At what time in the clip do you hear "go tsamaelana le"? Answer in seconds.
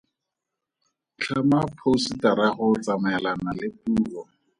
2.57-3.67